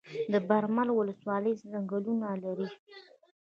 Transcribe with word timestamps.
د 0.31 0.33
برمل 0.47 0.87
ولسوالۍ 0.93 1.53
ځنګلونه 1.71 2.27
لري 2.43 2.67